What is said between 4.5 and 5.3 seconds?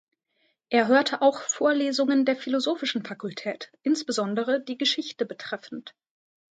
die Geschichte